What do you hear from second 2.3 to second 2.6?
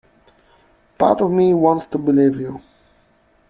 you.